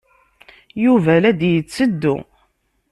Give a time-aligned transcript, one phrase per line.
[0.83, 2.15] Yuba la d-yetteddu.